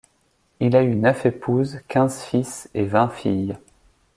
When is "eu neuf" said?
0.81-1.27